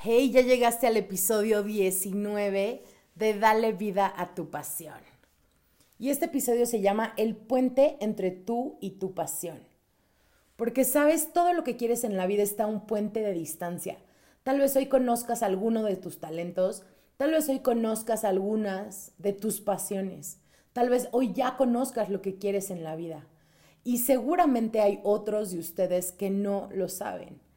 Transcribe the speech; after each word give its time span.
Hey, 0.00 0.30
ya 0.30 0.42
llegaste 0.42 0.86
al 0.86 0.96
episodio 0.96 1.64
19 1.64 2.84
de 3.16 3.34
Dale 3.36 3.72
vida 3.72 4.12
a 4.16 4.32
tu 4.32 4.48
pasión. 4.48 5.00
Y 5.98 6.10
este 6.10 6.26
episodio 6.26 6.66
se 6.66 6.80
llama 6.80 7.14
El 7.16 7.34
puente 7.34 7.96
entre 7.98 8.30
tú 8.30 8.78
y 8.80 9.00
tu 9.00 9.12
pasión. 9.12 9.58
Porque 10.54 10.84
sabes, 10.84 11.32
todo 11.32 11.52
lo 11.52 11.64
que 11.64 11.76
quieres 11.76 12.04
en 12.04 12.16
la 12.16 12.28
vida 12.28 12.44
está 12.44 12.68
un 12.68 12.86
puente 12.86 13.22
de 13.22 13.32
distancia. 13.32 13.98
Tal 14.44 14.60
vez 14.60 14.76
hoy 14.76 14.86
conozcas 14.86 15.42
alguno 15.42 15.82
de 15.82 15.96
tus 15.96 16.20
talentos, 16.20 16.84
tal 17.16 17.32
vez 17.32 17.48
hoy 17.48 17.58
conozcas 17.58 18.22
algunas 18.22 19.14
de 19.18 19.32
tus 19.32 19.60
pasiones, 19.60 20.38
tal 20.72 20.90
vez 20.90 21.08
hoy 21.10 21.32
ya 21.32 21.56
conozcas 21.56 22.08
lo 22.08 22.22
que 22.22 22.38
quieres 22.38 22.70
en 22.70 22.84
la 22.84 22.94
vida. 22.94 23.26
Y 23.82 23.98
seguramente 23.98 24.80
hay 24.80 25.00
otros 25.02 25.50
de 25.50 25.58
ustedes 25.58 26.12
que 26.12 26.30
no 26.30 26.68
lo 26.72 26.88
saben 26.88 27.47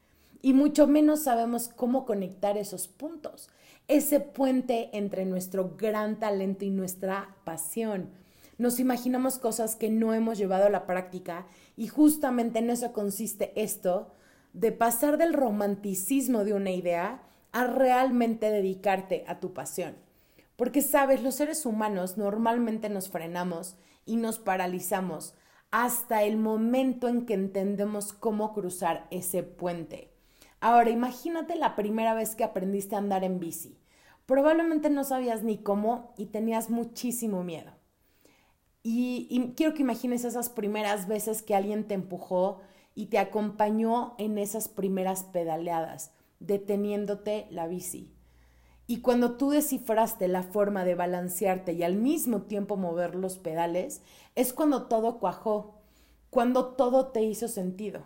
y 0.41 0.53
mucho 0.53 0.87
menos 0.87 1.23
sabemos 1.23 1.69
cómo 1.69 2.05
conectar 2.05 2.57
esos 2.57 2.87
puntos, 2.87 3.49
ese 3.87 4.19
puente 4.19 4.89
entre 4.93 5.25
nuestro 5.25 5.75
gran 5.77 6.19
talento 6.19 6.65
y 6.65 6.69
nuestra 6.69 7.35
pasión. 7.43 8.09
Nos 8.57 8.79
imaginamos 8.79 9.39
cosas 9.39 9.75
que 9.75 9.89
no 9.89 10.13
hemos 10.13 10.37
llevado 10.37 10.65
a 10.65 10.69
la 10.69 10.85
práctica 10.85 11.47
y 11.75 11.87
justamente 11.87 12.59
en 12.59 12.69
eso 12.69 12.93
consiste 12.93 13.51
esto, 13.61 14.13
de 14.53 14.71
pasar 14.71 15.17
del 15.17 15.33
romanticismo 15.33 16.43
de 16.43 16.53
una 16.53 16.71
idea 16.71 17.23
a 17.51 17.65
realmente 17.67 18.51
dedicarte 18.51 19.23
a 19.27 19.39
tu 19.39 19.53
pasión. 19.53 19.95
Porque 20.55 20.81
sabes, 20.81 21.23
los 21.23 21.35
seres 21.35 21.65
humanos 21.65 22.17
normalmente 22.17 22.89
nos 22.89 23.09
frenamos 23.09 23.77
y 24.05 24.17
nos 24.17 24.39
paralizamos 24.39 25.33
hasta 25.71 26.23
el 26.23 26.37
momento 26.37 27.07
en 27.07 27.25
que 27.25 27.33
entendemos 27.33 28.13
cómo 28.13 28.53
cruzar 28.53 29.07
ese 29.09 29.41
puente. 29.41 30.10
Ahora, 30.61 30.91
imagínate 30.91 31.55
la 31.55 31.75
primera 31.75 32.13
vez 32.13 32.35
que 32.35 32.43
aprendiste 32.43 32.93
a 32.95 32.99
andar 32.99 33.23
en 33.23 33.39
bici. 33.39 33.79
Probablemente 34.27 34.91
no 34.91 35.03
sabías 35.03 35.43
ni 35.43 35.57
cómo 35.57 36.13
y 36.17 36.27
tenías 36.27 36.69
muchísimo 36.69 37.43
miedo. 37.43 37.71
Y, 38.83 39.53
quiero 39.57 39.73
que 39.73 39.81
imagines 39.81 40.23
esas 40.23 40.49
primeras 40.49 41.07
veces 41.07 41.41
que 41.41 41.55
alguien 41.55 41.87
te 41.87 41.95
empujó 41.95 42.61
y 42.93 43.07
te 43.07 43.17
acompañó 43.17 44.13
en 44.19 44.37
esas 44.37 44.67
primeras 44.67 45.23
pedaleadas, 45.23 46.13
deteniéndote 46.39 47.47
la 47.49 47.67
bici. 47.67 48.13
Y 48.85 49.01
cuando 49.01 49.37
tú 49.37 49.49
descifraste 49.49 50.27
la 50.27 50.43
forma 50.43 50.85
de 50.85 50.93
balancearte 50.95 51.73
y 51.73 51.81
al 51.81 51.95
mismo 51.95 52.43
tiempo 52.43 52.77
mover 52.77 53.15
los 53.15 53.37
pedales, 53.37 54.03
es 54.35 54.53
cuando 54.53 54.87
todo 54.87 55.17
cuajó, 55.17 55.81
cuando 56.29 56.73
todo 56.73 57.07
te 57.07 57.23
hizo 57.23 57.47
sentido. 57.47 58.05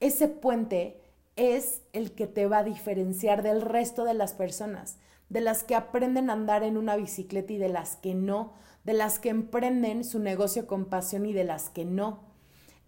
Ese 0.00 0.28
puente 0.28 1.01
es 1.36 1.82
el 1.92 2.12
que 2.12 2.26
te 2.26 2.46
va 2.46 2.58
a 2.58 2.64
diferenciar 2.64 3.42
del 3.42 3.62
resto 3.62 4.04
de 4.04 4.14
las 4.14 4.34
personas, 4.34 4.98
de 5.28 5.40
las 5.40 5.64
que 5.64 5.74
aprenden 5.74 6.28
a 6.28 6.34
andar 6.34 6.62
en 6.62 6.76
una 6.76 6.96
bicicleta 6.96 7.52
y 7.54 7.58
de 7.58 7.68
las 7.68 7.96
que 7.96 8.14
no, 8.14 8.52
de 8.84 8.92
las 8.92 9.18
que 9.18 9.30
emprenden 9.30 10.04
su 10.04 10.18
negocio 10.18 10.66
con 10.66 10.86
pasión 10.86 11.24
y 11.26 11.32
de 11.32 11.44
las 11.44 11.70
que 11.70 11.84
no. 11.84 12.20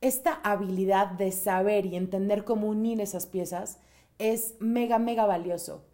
Esta 0.01 0.34
habilidad 0.42 1.12
de 1.12 1.33
saber 1.33 1.86
y 1.86 1.97
entender 1.97 2.45
cómo 2.45 2.69
unir 2.69 3.01
esas 3.01 3.27
piezas 3.27 3.78
es 4.19 4.55
mega, 4.61 4.98
mega 4.98 5.25
valioso. 5.25 5.86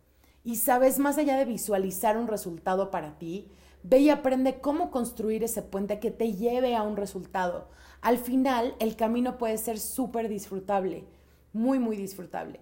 Y 0.42 0.56
sabes, 0.56 0.98
más 0.98 1.18
allá 1.18 1.36
de 1.36 1.44
visualizar 1.44 2.16
un 2.16 2.26
resultado 2.26 2.90
para 2.90 3.18
ti, 3.18 3.48
ve 3.82 3.98
y 4.00 4.10
aprende 4.10 4.60
cómo 4.60 4.90
construir 4.90 5.44
ese 5.44 5.62
puente 5.62 6.00
que 6.00 6.10
te 6.10 6.32
lleve 6.32 6.74
a 6.74 6.82
un 6.82 6.96
resultado. 6.96 7.68
Al 8.00 8.18
final, 8.18 8.74
el 8.80 8.96
camino 8.96 9.38
puede 9.38 9.58
ser 9.58 9.78
súper 9.78 10.28
disfrutable 10.28 11.04
muy, 11.52 11.78
muy 11.78 11.96
disfrutable. 11.96 12.60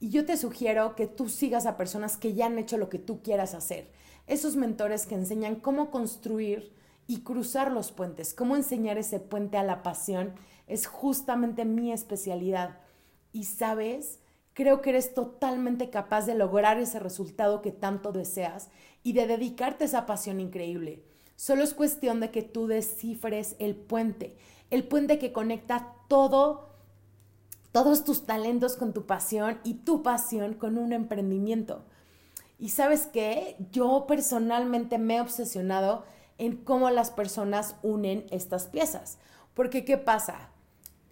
Y 0.00 0.10
yo 0.10 0.24
te 0.24 0.36
sugiero 0.36 0.94
que 0.94 1.06
tú 1.06 1.28
sigas 1.28 1.66
a 1.66 1.76
personas 1.76 2.16
que 2.16 2.34
ya 2.34 2.46
han 2.46 2.58
hecho 2.58 2.78
lo 2.78 2.88
que 2.88 2.98
tú 2.98 3.22
quieras 3.22 3.54
hacer. 3.54 3.90
Esos 4.26 4.56
mentores 4.56 5.06
que 5.06 5.14
enseñan 5.14 5.56
cómo 5.56 5.90
construir 5.90 6.72
y 7.06 7.20
cruzar 7.20 7.72
los 7.72 7.90
puentes, 7.90 8.34
cómo 8.34 8.54
enseñar 8.54 8.98
ese 8.98 9.18
puente 9.18 9.56
a 9.56 9.64
la 9.64 9.82
pasión, 9.82 10.34
es 10.66 10.86
justamente 10.86 11.64
mi 11.64 11.92
especialidad. 11.92 12.78
Y 13.32 13.44
sabes, 13.44 14.20
creo 14.52 14.82
que 14.82 14.90
eres 14.90 15.14
totalmente 15.14 15.90
capaz 15.90 16.26
de 16.26 16.34
lograr 16.34 16.78
ese 16.78 17.00
resultado 17.00 17.62
que 17.62 17.72
tanto 17.72 18.12
deseas 18.12 18.68
y 19.02 19.14
de 19.14 19.26
dedicarte 19.26 19.84
a 19.84 19.86
esa 19.86 20.06
pasión 20.06 20.40
increíble. 20.40 21.02
Solo 21.34 21.62
es 21.62 21.74
cuestión 21.74 22.20
de 22.20 22.30
que 22.30 22.42
tú 22.42 22.66
descifres 22.66 23.56
el 23.58 23.74
puente, 23.74 24.36
el 24.70 24.86
puente 24.86 25.18
que 25.18 25.32
conecta 25.32 25.94
todo 26.08 26.68
todos 27.78 28.02
tus 28.02 28.26
talentos 28.26 28.74
con 28.74 28.92
tu 28.92 29.06
pasión 29.06 29.60
y 29.62 29.74
tu 29.74 30.02
pasión 30.02 30.54
con 30.54 30.78
un 30.78 30.92
emprendimiento. 30.92 31.84
Y 32.58 32.70
sabes 32.70 33.06
qué, 33.06 33.54
yo 33.70 34.06
personalmente 34.08 34.98
me 34.98 35.18
he 35.18 35.20
obsesionado 35.20 36.04
en 36.38 36.56
cómo 36.56 36.90
las 36.90 37.12
personas 37.12 37.76
unen 37.84 38.26
estas 38.32 38.66
piezas. 38.66 39.18
Porque 39.54 39.84
¿qué 39.84 39.96
pasa? 39.96 40.50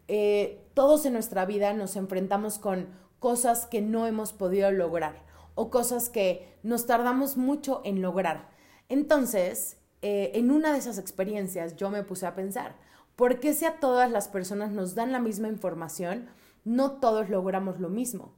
Eh, 0.09 0.67
todos 0.75 1.07
en 1.07 1.13
nuestra 1.13 1.45
vida 1.47 1.73
nos 1.73 1.95
enfrentamos 1.95 2.59
con 2.59 2.89
cosas 3.21 3.67
que 3.67 3.81
no 3.81 4.09
hemos 4.09 4.33
podido 4.33 4.73
lograr 4.73 5.23
o 5.55 5.71
cosas 5.71 6.09
que 6.09 6.53
nos 6.65 6.85
tardamos 6.87 7.37
mucho 7.37 7.81
en 7.85 8.03
lograr. 8.03 8.51
Entonces, 8.89 9.77
eh, 10.03 10.33
en 10.35 10.51
una 10.51 10.73
de 10.73 10.81
esas 10.81 10.99
experiencias 10.99 11.77
yo 11.77 11.91
me 11.91 12.03
puse 12.03 12.27
a 12.27 12.35
pensar, 12.35 12.75
¿por 13.15 13.39
qué 13.39 13.55
si 13.55 13.67
a 13.67 13.79
todas 13.79 14.11
las 14.11 14.27
personas 14.27 14.73
nos 14.73 14.97
dan 14.97 15.13
la 15.13 15.21
misma 15.21 15.47
información? 15.47 16.29
No 16.67 16.99
todos 16.99 17.31
logramos 17.31 17.81
lo 17.81 17.89
mismo. 17.89 18.35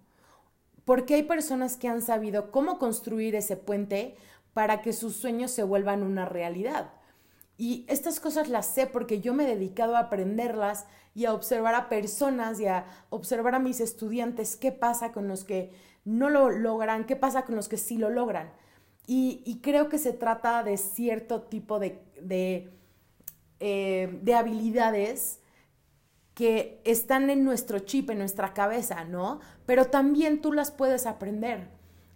Porque 0.85 1.15
hay 1.15 1.23
personas 1.25 1.77
que 1.77 1.89
han 1.89 2.03
sabido 2.03 2.51
cómo 2.53 2.79
construir 2.79 3.35
ese 3.35 3.57
puente 3.57 4.17
para 4.53 4.83
que 4.83 4.93
sus 4.93 5.17
sueños 5.17 5.51
se 5.51 5.63
vuelvan 5.63 6.03
una 6.03 6.27
realidad. 6.27 6.93
Y 7.57 7.87
estas 7.89 8.21
cosas 8.21 8.49
las 8.49 8.67
sé 8.67 8.87
porque 8.87 9.21
yo 9.21 9.35
me 9.35 9.45
he 9.45 9.57
dedicado 9.57 9.97
a 9.97 10.01
aprenderlas 10.01 10.87
y 11.15 11.25
a 11.25 11.33
observar 11.33 11.75
a 11.75 11.89
personas 11.89 12.61
y 12.61 12.67
a 12.67 12.85
observar 13.11 13.55
a 13.55 13.59
mis 13.59 13.81
estudiantes 13.81 14.57
qué 14.57 14.73
pasa 14.73 15.11
con 15.11 15.27
los 15.27 15.45
que 15.45 15.73
no 16.05 16.29
lo 16.29 16.51
logran, 16.51 17.07
qué 17.07 17.17
pasa 17.17 17.45
con 17.45 17.57
los 17.57 17.69
que 17.69 17.79
sí 17.79 17.97
lo 17.97 18.11
logran. 18.11 18.53
Y, 19.07 19.61
creo 19.63 19.89
que 19.89 19.97
se 19.97 20.13
trata 20.13 20.63
de 20.63 20.77
cierto 20.77 21.41
tipo 21.41 21.79
de, 21.79 21.99
de, 22.21 22.71
eh, 23.59 24.19
de 24.23 24.35
habilidades 24.35 25.41
que 26.39 26.81
están 26.85 27.31
en 27.31 27.43
nuestro 27.43 27.81
chip, 27.81 28.11
en 28.11 28.19
nuestra 28.19 28.55
cabeza, 28.55 29.03
¿no? 29.03 29.41
Pero 29.67 29.87
también 29.87 30.41
tú 30.41 30.53
las 30.53 30.71
puedes 30.71 31.05
aprender. 31.05 31.67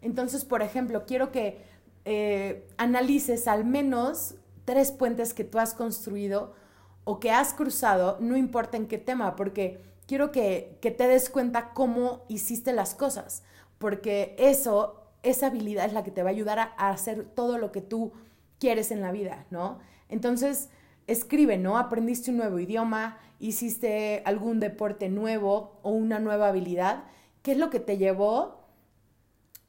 Entonces, 0.00 0.44
por 0.44 0.62
ejemplo, 0.62 1.06
quiero 1.06 1.32
que 1.32 1.60
eh, 2.04 2.64
analices 2.76 3.48
al 3.48 3.64
menos 3.64 4.36
tres 4.64 4.92
puentes 4.92 5.34
que 5.34 5.42
tú 5.42 5.58
has 5.58 5.74
construido 5.74 6.54
o 7.02 7.18
que 7.18 7.32
has 7.32 7.52
cruzado, 7.52 8.16
no 8.20 8.36
importa 8.36 8.76
en 8.76 8.86
qué 8.86 8.96
tema, 8.96 9.34
porque 9.34 9.80
quiero 10.06 10.30
que, 10.30 10.78
que 10.80 10.92
te 10.92 11.08
des 11.08 11.28
cuenta 11.28 11.70
cómo 11.74 12.22
hiciste 12.28 12.72
las 12.72 12.94
cosas, 12.94 13.42
porque 13.78 14.36
eso, 14.38 15.02
esa 15.24 15.48
habilidad 15.48 15.86
es 15.86 15.94
la 15.94 16.04
que 16.04 16.12
te 16.12 16.22
va 16.22 16.28
a 16.28 16.32
ayudar 16.32 16.60
a, 16.60 16.74
a 16.76 16.90
hacer 16.90 17.24
todo 17.24 17.58
lo 17.58 17.72
que 17.72 17.80
tú 17.80 18.12
quieres 18.60 18.92
en 18.92 19.00
la 19.00 19.10
vida, 19.10 19.46
¿no? 19.50 19.80
Entonces, 20.08 20.68
escribe, 21.12 21.58
¿no? 21.58 21.78
Aprendiste 21.78 22.30
un 22.30 22.38
nuevo 22.38 22.58
idioma, 22.58 23.18
hiciste 23.38 24.22
algún 24.24 24.60
deporte 24.60 25.08
nuevo 25.08 25.78
o 25.82 25.90
una 25.90 26.18
nueva 26.18 26.48
habilidad. 26.48 27.04
¿Qué 27.42 27.52
es 27.52 27.58
lo 27.58 27.70
que 27.70 27.80
te 27.80 27.98
llevó 27.98 28.66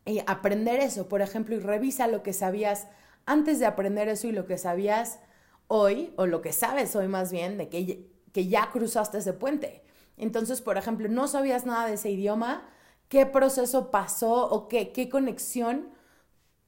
a 0.06 0.10
eh, 0.10 0.24
aprender 0.28 0.80
eso? 0.80 1.08
Por 1.08 1.22
ejemplo, 1.22 1.56
y 1.56 1.60
revisa 1.60 2.08
lo 2.08 2.24
que 2.24 2.34
sabías 2.34 2.88
antes 3.26 3.60
de 3.60 3.66
aprender 3.66 4.10
eso 4.10 4.28
y 4.28 4.32
lo 4.32 4.46
que 4.46 4.58
sabías 4.58 5.20
hoy, 5.68 6.14
o 6.18 6.26
lo 6.26 6.42
que 6.42 6.54
sabes 6.54 6.96
hoy 6.96 7.08
más 7.08 7.32
bien, 7.32 7.58
de 7.58 7.70
que, 7.70 8.12
que 8.32 8.48
ya 8.48 8.70
cruzaste 8.72 9.18
ese 9.20 9.34
puente. 9.34 9.84
Entonces, 10.18 10.62
por 10.62 10.78
ejemplo, 10.78 11.08
no 11.08 11.28
sabías 11.28 11.66
nada 11.66 11.88
de 11.88 11.94
ese 11.94 12.12
idioma, 12.12 12.70
qué 13.08 13.26
proceso 13.26 13.92
pasó 13.92 14.50
o 14.50 14.68
qué, 14.68 14.92
qué 14.92 15.10
conexión 15.10 15.90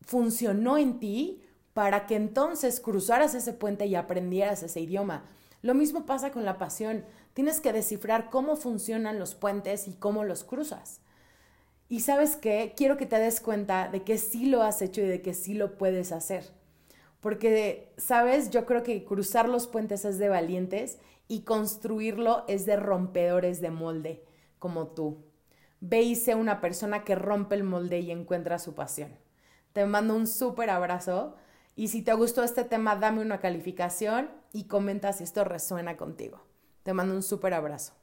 funcionó 0.01 0.77
en 0.77 0.99
ti 0.99 1.44
para 1.75 2.05
que 2.05 2.15
entonces 2.15 2.79
cruzaras 2.79 3.35
ese 3.35 3.51
puente 3.51 3.85
y 3.85 3.95
aprendieras 3.95 4.63
ese 4.63 4.79
idioma. 4.79 5.25
Lo 5.61 5.73
mismo 5.73 6.05
pasa 6.05 6.31
con 6.31 6.45
la 6.45 6.57
pasión. 6.57 7.03
Tienes 7.33 7.59
que 7.59 7.73
descifrar 7.73 8.29
cómo 8.29 8.55
funcionan 8.55 9.19
los 9.19 9.35
puentes 9.35 9.89
y 9.89 9.93
cómo 9.95 10.23
los 10.23 10.45
cruzas. 10.45 11.01
Y 11.89 11.99
sabes 11.99 12.37
qué, 12.37 12.73
quiero 12.77 12.95
que 12.95 13.05
te 13.05 13.19
des 13.19 13.41
cuenta 13.41 13.89
de 13.89 14.03
que 14.03 14.17
sí 14.17 14.45
lo 14.45 14.63
has 14.63 14.81
hecho 14.81 15.01
y 15.01 15.05
de 15.05 15.21
que 15.21 15.33
sí 15.33 15.53
lo 15.53 15.77
puedes 15.77 16.13
hacer. 16.13 16.49
Porque, 17.19 17.91
sabes, 17.97 18.51
yo 18.51 18.65
creo 18.65 18.81
que 18.81 19.03
cruzar 19.03 19.49
los 19.49 19.67
puentes 19.67 20.05
es 20.05 20.17
de 20.17 20.29
valientes 20.29 20.97
y 21.27 21.41
construirlo 21.41 22.45
es 22.47 22.65
de 22.65 22.77
rompedores 22.77 23.59
de 23.59 23.71
molde, 23.71 24.23
como 24.59 24.87
tú. 24.87 25.25
Ve 25.81 26.03
y 26.03 26.15
sé 26.15 26.35
una 26.35 26.61
persona 26.61 27.03
que 27.03 27.15
rompe 27.15 27.55
el 27.55 27.65
molde 27.65 27.99
y 27.99 28.11
encuentra 28.11 28.59
su 28.59 28.75
pasión. 28.75 29.13
Te 29.73 29.85
mando 29.85 30.15
un 30.15 30.25
súper 30.25 30.69
abrazo 30.69 31.35
y 31.75 31.89
si 31.89 32.01
te 32.01 32.13
gustó 32.13 32.43
este 32.43 32.63
tema, 32.63 32.95
dame 32.95 33.21
una 33.21 33.39
calificación 33.39 34.29
y 34.53 34.65
comenta 34.65 35.11
si 35.11 35.23
esto 35.23 35.43
resuena 35.43 35.97
contigo. 35.97 36.41
Te 36.83 36.93
mando 36.93 37.13
un 37.13 37.23
súper 37.23 37.53
abrazo. 37.53 37.93